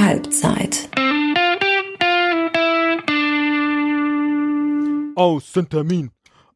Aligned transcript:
Halbzeit. 0.00 0.88
Außentermin. 5.16 6.10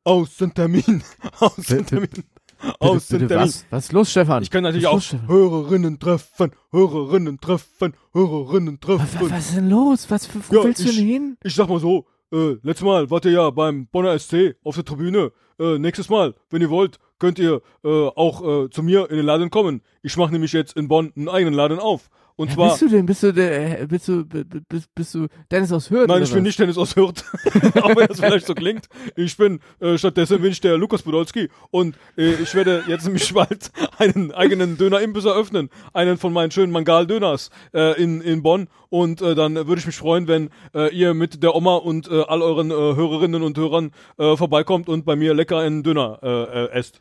Außentermin. 0.04 1.02
Außentermin. 1.40 2.08
Außentermin. 2.78 3.36
was? 3.36 3.66
Was 3.70 3.84
ist 3.86 3.92
los, 3.92 4.10
Stefan? 4.10 4.42
Ich 4.42 4.50
kann 4.50 4.62
natürlich 4.62 4.86
auch 4.86 4.94
los? 4.94 5.14
Hörerinnen 5.26 5.98
treffen, 5.98 6.52
Hörerinnen 6.72 7.38
treffen, 7.40 7.94
Hörerinnen 8.14 8.78
Was, 8.80 8.86
treffen. 8.86 9.20
was, 9.20 9.30
was 9.30 9.46
ist 9.48 9.56
denn 9.56 9.68
los? 9.68 10.10
Was, 10.10 10.28
wo 10.50 10.56
Ja, 10.56 10.64
willst 10.64 10.80
du 10.84 10.88
ich- 10.88 10.96
denn 10.96 11.06
hin? 11.06 11.36
Ich 11.44 11.54
sag 11.54 11.68
mal 11.68 11.80
so, 11.80 12.06
äh, 12.32 12.56
letztes 12.62 12.82
Mal 12.82 13.10
wart 13.10 13.26
ihr 13.26 13.32
ja 13.32 13.50
beim 13.50 13.86
Bonner 13.88 14.18
SC 14.18 14.56
auf 14.64 14.76
der 14.76 14.84
Tribüne. 14.84 15.32
Äh, 15.58 15.78
nächstes 15.78 16.08
Mal, 16.08 16.34
wenn 16.50 16.62
ihr 16.62 16.70
wollt, 16.70 16.98
könnt 17.18 17.38
ihr 17.38 17.60
äh, 17.84 17.88
auch 17.88 18.64
äh, 18.64 18.70
zu 18.70 18.82
mir 18.82 19.10
in 19.10 19.16
den 19.18 19.26
Laden 19.26 19.50
kommen. 19.50 19.82
Ich 20.02 20.16
mache 20.16 20.32
nämlich 20.32 20.52
jetzt 20.52 20.76
in 20.76 20.88
Bonn 20.88 21.12
einen 21.14 21.28
eigenen 21.28 21.54
Laden 21.54 21.78
auf. 21.78 22.08
Und 22.36 22.48
Wer 22.48 22.54
zwar, 22.54 22.70
bist 22.70 22.82
du 22.82 22.88
denn? 22.88 23.06
Bist 23.06 23.22
du 23.22 23.32
der, 23.32 23.86
bist 23.86 24.08
du, 24.08 24.24
bist, 24.24 24.94
bist 24.94 25.14
du 25.14 25.28
Dennis 25.52 25.70
aus 25.70 25.88
Hürth? 25.90 26.08
nein, 26.08 26.22
ich 26.22 26.30
bin 26.30 26.38
was? 26.38 26.46
nicht 26.46 26.58
Dennis 26.58 26.76
aus 26.76 26.96
Hürth, 26.96 27.24
auch 27.80 27.94
wenn 27.94 28.08
das 28.08 28.18
vielleicht 28.18 28.46
so 28.46 28.54
klingt. 28.54 28.86
Ich 29.14 29.36
bin, 29.36 29.60
äh, 29.78 29.96
stattdessen 29.96 30.42
bin 30.42 30.50
ich 30.50 30.60
der 30.60 30.76
Lukas 30.76 31.02
Podolski 31.02 31.48
und 31.70 31.96
äh, 32.16 32.32
ich 32.34 32.52
werde 32.56 32.82
jetzt 32.88 33.04
nämlich 33.04 33.32
bald 33.32 33.70
einen 33.98 34.32
eigenen 34.32 34.76
Döner-Imbiss 34.76 35.26
eröffnen. 35.26 35.70
Einen 35.92 36.16
von 36.18 36.32
meinen 36.32 36.50
schönen 36.50 36.72
Mangal-Döners 36.72 37.50
äh, 37.72 38.02
in, 38.02 38.20
in 38.20 38.42
Bonn. 38.42 38.68
Und 38.90 39.22
äh, 39.22 39.34
dann 39.34 39.54
würde 39.54 39.78
ich 39.78 39.86
mich 39.86 39.96
freuen, 39.96 40.28
wenn 40.28 40.50
äh, 40.74 40.94
ihr 40.94 41.14
mit 41.14 41.42
der 41.42 41.54
Oma 41.54 41.76
und 41.76 42.08
äh, 42.08 42.22
all 42.22 42.42
euren 42.42 42.70
äh, 42.70 42.74
Hörerinnen 42.74 43.42
und 43.42 43.58
Hörern 43.58 43.90
äh, 44.18 44.36
vorbeikommt 44.36 44.88
und 44.88 45.04
bei 45.04 45.16
mir 45.16 45.34
lecker 45.34 45.58
einen 45.58 45.82
Döner 45.82 46.18
äh, 46.22 46.28
äh, 46.64 46.70
esst. 46.70 47.00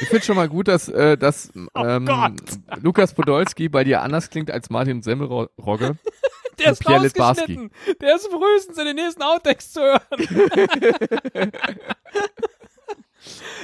Ich 0.00 0.08
finde 0.08 0.24
schon 0.24 0.36
mal 0.36 0.48
gut, 0.48 0.68
dass, 0.68 0.88
äh, 0.88 1.16
dass 1.16 1.52
ähm, 1.76 2.06
Gott. 2.06 2.32
Lukas 2.82 3.14
Podolski 3.14 3.68
bei 3.68 3.84
dir 3.84 4.02
anders 4.02 4.30
klingt 4.30 4.50
als 4.50 4.70
Martin 4.70 5.02
Semmelrogge. 5.02 5.96
Der 6.58 6.70
ist 6.72 6.80
Pierre 6.84 7.10
rausgeschnitten. 7.18 7.70
Der 8.00 8.14
ist 8.14 8.28
frühestens 8.28 8.78
in 8.78 8.84
den 8.84 8.96
nächsten 8.96 9.22
Outtakes 9.22 9.72
zu 9.72 9.80
hören. 9.80 10.00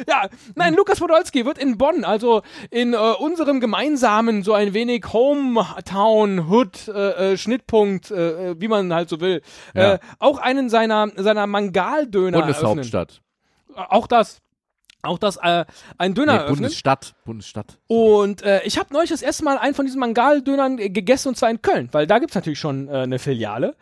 ja, 0.09 0.29
nein, 0.55 0.75
Lukas 0.75 0.99
Podolski 0.99 1.45
wird 1.45 1.59
in 1.59 1.79
Bonn, 1.79 2.05
also 2.05 2.43
in 2.71 2.95
äh, 2.95 2.97
unserem 2.97 3.61
gemeinsamen, 3.61 4.43
so 4.43 4.55
ein 4.55 4.75
wenig 4.75 5.05
Hometown, 5.13 6.49
Hood, 6.51 6.89
äh, 6.89 7.33
äh, 7.33 7.37
Schnittpunkt, 7.37 8.11
äh, 8.11 8.51
äh, 8.51 8.55
wie 8.59 8.69
man 8.69 8.93
halt 8.93 9.09
so 9.09 9.21
will, 9.21 9.43
Ja. 9.75 9.95
äh, 9.95 9.99
auch 10.19 10.39
einen 10.39 10.69
seiner, 10.71 11.09
seiner 11.17 11.47
Mangaldöner 11.47 12.39
eröffnen. 12.39 12.63
Bundeshauptstadt. 12.63 13.23
Auch 13.75 14.07
das. 14.07 14.39
Auch 15.03 15.19
das, 15.19 15.37
äh, 15.37 15.65
ein 15.99 16.15
Döner 16.15 16.33
Nee, 16.33 16.39
eröffnen. 16.39 16.57
Bundesstadt. 16.57 17.15
Bundesstadt. 17.25 17.79
Und 17.87 18.43
äh, 18.43 18.63
ich 18.65 18.79
habe 18.79 18.93
neulich 18.93 19.11
das 19.11 19.23
erste 19.23 19.45
Mal 19.45 19.57
einen 19.59 19.75
von 19.75 19.87
diesen 19.87 20.01
Mangaldönern 20.01 20.79
äh, 20.79 20.91
gegessen 20.91 21.29
und 21.29 21.37
zwar 21.37 21.51
in 21.51 21.63
Köln, 21.63 21.89
weil 21.93 22.07
da 22.07 22.19
gibt's 22.19 22.35
natürlich 22.35 22.59
schon 22.59 22.89
äh, 22.89 22.99
eine 22.99 23.19
Filiale. 23.19 23.77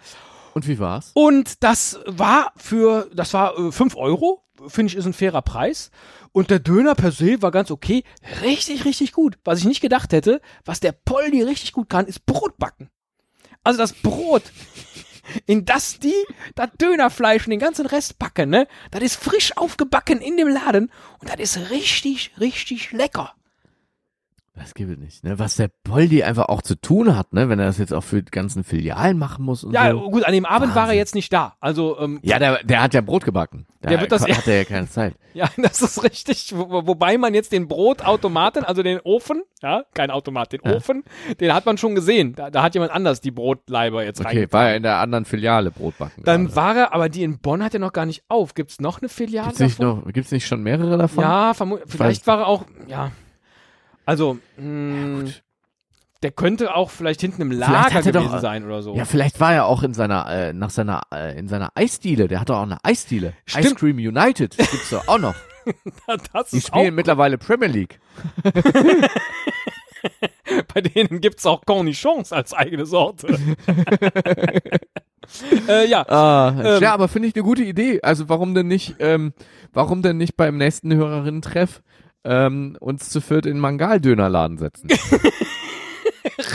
Und 0.54 0.66
wie 0.68 0.78
war's? 0.78 1.10
Und 1.14 1.62
das 1.62 2.00
war 2.06 2.52
für, 2.56 3.08
das 3.14 3.34
war 3.34 3.58
äh, 3.58 3.72
5 3.72 3.96
Euro, 3.96 4.42
finde 4.66 4.92
ich, 4.92 4.96
ist 4.96 5.06
ein 5.06 5.12
fairer 5.12 5.42
Preis. 5.42 5.90
Und 6.32 6.50
der 6.50 6.58
Döner 6.58 6.94
per 6.94 7.10
se 7.10 7.42
war 7.42 7.50
ganz 7.50 7.70
okay. 7.70 8.04
Richtig, 8.42 8.84
richtig 8.84 9.12
gut. 9.12 9.38
Was 9.44 9.58
ich 9.58 9.64
nicht 9.64 9.80
gedacht 9.80 10.12
hätte, 10.12 10.40
was 10.64 10.78
der 10.80 10.92
Poldi 10.92 11.42
richtig 11.42 11.72
gut 11.72 11.88
kann, 11.88 12.06
ist 12.06 12.26
Brot 12.26 12.58
backen. 12.58 12.90
Also 13.64 13.78
das 13.78 13.92
Brot, 13.92 14.42
in 15.46 15.64
das 15.64 15.98
die 15.98 16.14
das 16.54 16.70
Dönerfleisch 16.80 17.46
und 17.46 17.50
den 17.50 17.60
ganzen 17.60 17.86
Rest 17.86 18.18
backen, 18.18 18.50
ne? 18.50 18.66
Das 18.90 19.02
ist 19.02 19.16
frisch 19.16 19.56
aufgebacken 19.56 20.20
in 20.20 20.36
dem 20.36 20.48
Laden 20.48 20.90
und 21.20 21.30
das 21.30 21.38
ist 21.38 21.70
richtig, 21.70 22.32
richtig 22.38 22.92
lecker. 22.92 23.34
Das 24.58 24.74
gibt 24.74 24.90
es 24.90 24.98
nicht, 24.98 25.22
ne? 25.24 25.38
Was 25.38 25.56
der 25.56 25.70
Poldi 25.84 26.22
einfach 26.24 26.48
auch 26.48 26.62
zu 26.62 26.74
tun 26.74 27.16
hat, 27.16 27.32
ne? 27.32 27.48
Wenn 27.48 27.58
er 27.60 27.66
das 27.66 27.78
jetzt 27.78 27.94
auch 27.94 28.02
für 28.02 28.22
die 28.22 28.30
ganzen 28.30 28.64
Filialen 28.64 29.16
machen 29.18 29.44
muss 29.44 29.62
und 29.62 29.72
Ja, 29.72 29.90
so. 29.92 30.10
gut, 30.10 30.24
an 30.24 30.32
dem 30.32 30.44
Abend 30.46 30.70
war 30.70 30.76
er 30.76 30.82
Wahnsinn. 30.88 30.98
jetzt 30.98 31.14
nicht 31.14 31.32
da. 31.32 31.54
Also, 31.60 31.98
ähm, 32.00 32.18
Ja, 32.22 32.38
der, 32.38 32.64
der 32.64 32.82
hat 32.82 32.92
ja 32.92 33.00
Brot 33.00 33.24
gebacken. 33.24 33.66
Da 33.80 33.90
Der 33.90 34.00
wird 34.00 34.10
das- 34.10 34.22
hat 34.22 34.48
er 34.48 34.56
ja 34.58 34.64
keine 34.64 34.88
Zeit. 34.88 35.14
Ja, 35.34 35.48
das 35.56 35.82
ist 35.82 36.02
richtig. 36.02 36.52
Wo, 36.56 36.68
wobei 36.88 37.16
man 37.16 37.32
jetzt 37.32 37.52
den 37.52 37.68
Brotautomaten, 37.68 38.64
also 38.64 38.82
den 38.82 38.98
Ofen, 39.04 39.42
ja, 39.62 39.84
kein 39.94 40.10
Automat, 40.10 40.52
den 40.52 40.60
Ja. 40.64 40.74
Ofen, 40.74 41.04
den 41.38 41.54
hat 41.54 41.64
man 41.64 41.78
schon 41.78 41.94
gesehen. 41.94 42.34
Da, 42.34 42.50
da 42.50 42.62
hat 42.64 42.74
jemand 42.74 42.90
anders 42.90 43.20
die 43.20 43.30
Brotleiber 43.30 44.02
jetzt 44.02 44.18
Okay, 44.20 44.28
reingetan. 44.30 44.52
war 44.60 44.68
er 44.70 44.76
in 44.76 44.82
der 44.82 44.96
anderen 44.96 45.24
Filiale 45.24 45.70
Brot 45.70 45.96
backen. 45.98 46.22
Dann 46.24 46.46
gerade. 46.46 46.56
war 46.56 46.76
er, 46.76 46.94
aber 46.94 47.08
die 47.08 47.22
in 47.22 47.38
Bonn 47.38 47.62
hat 47.62 47.74
er 47.74 47.78
noch 47.80 47.92
gar 47.92 48.06
nicht 48.06 48.24
auf. 48.28 48.54
Gibt's 48.54 48.80
noch 48.80 49.00
eine 49.00 49.08
Filiale 49.08 49.48
Gibt's 49.48 49.60
nicht 49.60 49.80
davon? 49.80 50.02
noch, 50.06 50.12
gibt's 50.12 50.32
nicht 50.32 50.46
schon 50.48 50.62
mehrere 50.64 50.98
davon? 50.98 51.22
Ja, 51.22 51.52
vielleicht 51.54 52.22
weiß- 52.24 52.26
war 52.26 52.38
er 52.40 52.46
auch, 52.48 52.64
ja. 52.88 53.12
Also, 54.08 54.38
mh, 54.56 55.20
gut. 55.24 55.42
der 56.22 56.30
könnte 56.30 56.74
auch 56.74 56.88
vielleicht 56.90 57.20
hinten 57.20 57.42
im 57.42 57.50
Lager 57.52 57.94
er 57.94 58.02
doch- 58.12 58.22
gewesen 58.22 58.40
sein 58.40 58.64
oder 58.64 58.80
so. 58.82 58.94
Ja, 58.94 59.04
vielleicht 59.04 59.38
war 59.38 59.52
er 59.52 59.66
auch 59.66 59.82
in 59.82 59.92
seiner, 59.92 60.26
äh, 60.30 60.52
nach 60.54 60.70
seiner, 60.70 61.02
äh, 61.12 61.38
in 61.38 61.46
seiner 61.48 61.72
Eisdiele. 61.74 62.26
Der 62.26 62.40
hat 62.40 62.48
doch 62.48 62.56
auch 62.56 62.62
eine 62.62 62.82
Eisdiele. 62.84 63.34
Stimmt. 63.44 63.66
Ice 63.66 63.74
Cream 63.74 63.96
United 63.98 64.56
gibt's 64.56 64.88
doch 64.90 65.06
auch 65.08 65.18
noch. 65.18 65.34
das 66.32 66.48
Die 66.50 66.62
spielen 66.62 66.94
mittlerweile 66.94 67.36
Premier 67.36 67.68
League. 67.68 68.00
bei 70.74 70.80
denen 70.80 71.20
gibt's 71.20 71.44
auch 71.44 71.66
Cornichons 71.66 72.32
als 72.32 72.54
eigene 72.54 72.86
Sorte. 72.86 73.28
äh, 75.68 75.86
ja, 75.88 76.02
Ah, 76.08 76.54
Ähm. 76.76 76.82
ja, 76.82 76.94
aber 76.94 77.08
finde 77.08 77.28
ich 77.28 77.34
eine 77.34 77.44
gute 77.44 77.62
Idee. 77.64 78.00
Also 78.02 78.28
warum 78.30 78.54
denn 78.54 78.68
nicht, 78.68 78.96
ähm, 79.00 79.32
warum 79.72 80.02
denn 80.02 80.16
nicht 80.16 80.36
beim 80.36 80.56
nächsten 80.56 80.94
Hörerinnen-Treff 80.94 81.82
ähm, 82.28 82.76
uns 82.80 83.08
zu 83.08 83.20
viert 83.20 83.46
in 83.46 83.52
einen 83.52 83.60
Mangaldönerladen 83.60 84.58
setzen? 84.58 84.88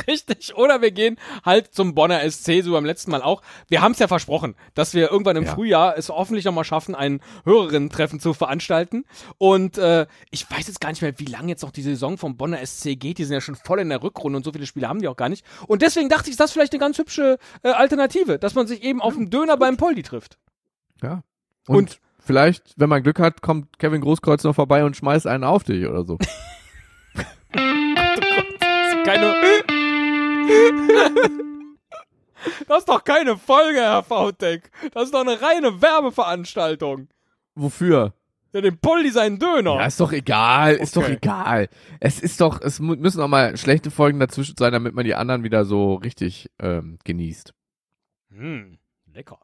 Richtig, 0.08 0.56
oder 0.56 0.82
wir 0.82 0.92
gehen 0.92 1.18
halt 1.44 1.74
zum 1.74 1.96
Bonner 1.96 2.20
SC, 2.30 2.62
so 2.62 2.72
beim 2.74 2.86
letzten 2.86 3.12
Mal 3.12 3.22
auch. 3.22 3.42
Wir 3.68 3.82
haben 3.82 3.94
es 3.94 4.00
ja 4.00 4.08
versprochen, 4.08 4.56
dass 4.76 4.94
wir 4.94 5.12
irgendwann 5.12 5.36
im 5.36 5.44
Ja. 5.46 5.54
Frühjahr 5.54 5.98
es 5.98 6.10
hoffentlich 6.10 6.46
nochmal 6.46 6.64
schaffen, 6.64 6.96
ein 6.96 7.22
Hörerinnen-Treffen 7.46 8.20
zu 8.20 8.34
veranstalten. 8.34 9.06
Und 9.38 9.78
äh, 9.78 10.06
ich 10.32 10.50
weiß 10.50 10.68
jetzt 10.68 10.80
gar 10.82 10.90
nicht 10.90 11.02
mehr, 11.02 11.18
wie 11.20 11.26
lange 11.26 11.50
jetzt 11.50 11.64
noch 11.64 11.72
die 11.72 11.82
Saison 11.82 12.18
vom 12.18 12.38
Bonner 12.38 12.66
SC 12.66 12.96
geht. 13.00 13.18
Die 13.18 13.24
sind 13.26 13.34
ja 13.34 13.42
schon 13.42 13.56
voll 13.56 13.80
in 13.80 13.90
der 13.90 14.04
Rückrunde 14.04 14.38
und 14.38 14.44
so 14.44 14.52
viele 14.52 14.66
Spiele 14.66 14.88
haben 14.88 15.00
die 15.02 15.08
auch 15.08 15.18
gar 15.18 15.30
nicht. 15.30 15.46
Und 15.68 15.82
deswegen 15.82 16.10
dachte 16.10 16.26
ich, 16.26 16.32
ist 16.32 16.40
das 16.40 16.52
vielleicht 16.52 16.74
eine 16.74 16.80
ganz 16.80 16.98
hübsche 16.98 17.38
äh, 17.64 17.70
Alternative, 17.70 18.40
dass 18.40 18.56
man 18.56 18.68
sich 18.68 18.84
eben 18.84 19.02
auf 19.02 19.14
dem 19.16 19.30
Döner 19.30 19.58
beim 19.58 19.78
Poldi 19.78 20.04
trifft. 20.04 20.38
ja. 21.02 21.24
Und, 21.68 21.76
Und- 21.78 22.00
vielleicht, 22.24 22.74
wenn 22.78 22.90
man 22.90 23.04
Glück 23.04 23.20
hat, 23.20 23.42
kommt 23.42 23.80
Kevin 23.80 24.02
Großkreuz 24.02 24.44
noch 24.44 24.56
vorbei 24.56 24.84
und 24.86 24.96
schmeißt 24.96 25.28
einen 25.28 25.44
auf 25.44 25.64
dich 25.64 25.86
oder 25.88 26.04
so. 26.04 26.18
Das 27.54 28.94
ist 28.94 29.04
keine. 29.06 29.34
Das 32.68 32.80
ist 32.80 32.90
doch 32.90 33.04
keine 33.04 33.38
Folge, 33.38 33.80
Herr 33.80 34.04
Vautek. 34.04 34.70
Das 34.94 35.06
ist 35.06 35.14
doch 35.14 35.22
eine 35.22 35.42
reine 35.42 35.82
Werbeveranstaltung. 35.82 37.08
Wofür? 37.56 38.14
Ja, 38.52 38.62
den 38.62 38.78
Poldi 38.80 39.10
seinen 39.12 39.40
Döner. 39.40 39.76
Ja, 39.76 39.86
ist 39.86 40.00
doch 40.00 40.12
egal, 40.12 40.74
ist 40.76 40.96
doch 40.98 41.04
Okay. 41.04 41.14
egal. 41.22 41.70
Es 42.02 42.20
ist 42.20 42.42
doch, 42.42 42.60
es 42.62 42.80
müssen 42.80 43.22
auch 43.22 43.28
mal 43.30 43.56
schlechte 43.58 43.92
Folgen 43.92 44.20
dazwischen 44.20 44.56
sein, 44.58 44.74
damit 44.74 44.94
man 44.94 45.06
die 45.06 45.16
anderen 45.16 45.44
wieder 45.44 45.64
so 45.66 45.96
richtig 45.96 46.50
ähm, 46.60 47.00
genießt. 47.06 47.54
Hm, 48.32 48.78
lecker. 49.14 49.40